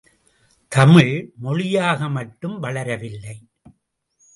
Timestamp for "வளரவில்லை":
2.59-3.37